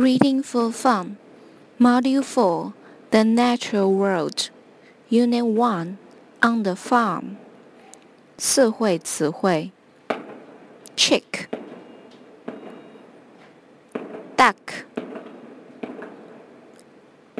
[0.00, 1.16] Reading for Fun,
[1.80, 2.74] Module 4
[3.10, 4.50] The Natural World,
[5.08, 5.98] Unit 1
[6.42, 7.36] On the Farm.
[8.38, 9.72] 四会词汇
[10.94, 11.48] Chick,
[14.36, 14.84] Duck,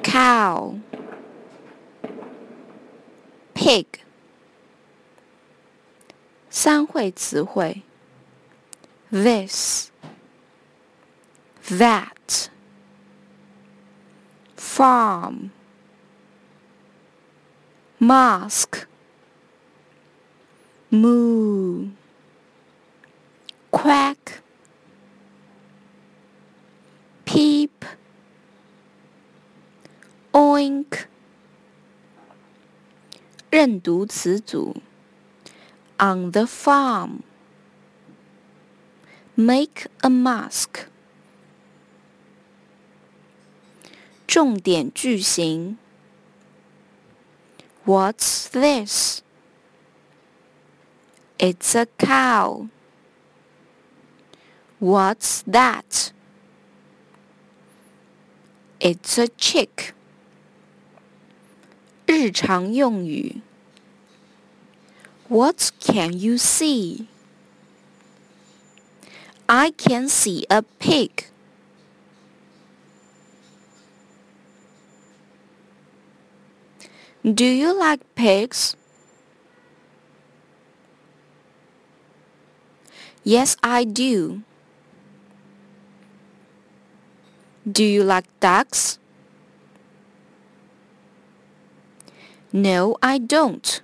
[0.02, 0.80] Cow,
[3.54, 3.86] Pig.
[6.50, 7.82] 三会词汇
[9.12, 9.90] This,
[11.68, 12.48] That,
[14.80, 15.52] Farm,
[18.00, 18.86] Mask,
[20.90, 21.90] Moo,
[23.70, 24.40] Quack,
[27.24, 27.70] Peep,
[30.32, 31.06] Oink.
[33.50, 34.76] 认读词组
[35.98, 37.20] On the farm.
[39.34, 40.88] Make a mask.
[44.30, 45.78] 重点句型
[47.84, 49.22] What's this?
[51.38, 52.68] It's a cow.
[54.80, 56.10] What's that?
[58.80, 59.92] It's a chick.
[62.06, 63.40] 日常用语
[65.28, 67.06] What can you see?
[69.48, 71.26] I can see a pig.
[77.24, 78.76] Do you like pigs?
[83.24, 84.42] Yes, I do.
[87.66, 88.98] Do you like ducks?
[92.52, 93.80] No, I don't.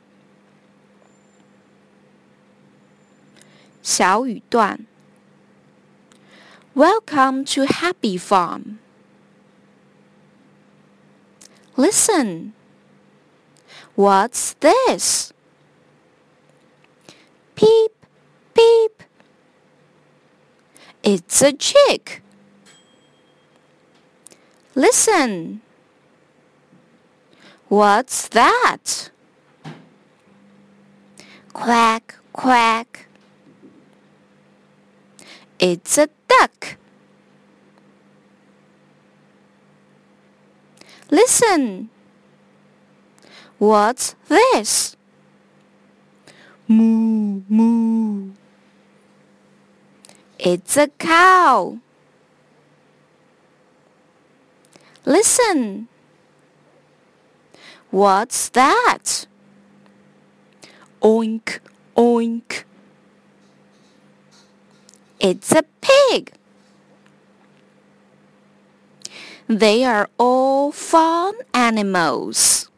[3.83, 4.87] 小语段
[6.75, 8.79] Welcome to Happy Farm.
[11.77, 12.53] Listen.
[13.98, 15.34] What's this?
[17.56, 18.06] Peep,
[18.54, 19.02] peep.
[21.02, 22.22] It's a chick.
[24.76, 25.62] Listen.
[27.70, 29.10] What's that?
[31.54, 33.08] Quack, quack.
[35.58, 36.78] It's a duck.
[41.10, 41.90] Listen.
[43.60, 44.96] What's this?
[46.68, 48.34] Moo, moo.
[50.38, 51.80] It's a cow.
[55.06, 55.88] Listen.
[57.90, 59.26] What's that?
[61.02, 61.60] Oink,
[61.96, 62.64] oink.
[65.20, 66.34] It's a pig.
[69.48, 72.70] They are all farm animals.